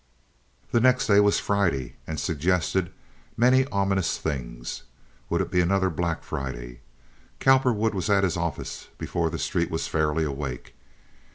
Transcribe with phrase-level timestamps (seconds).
[0.71, 2.91] The next day was Friday, and suggested
[3.37, 4.81] many ominous things.
[5.29, 6.81] Would it be another Black Friday?
[7.39, 10.73] Cowperwood was at his office before the street was fairly awake.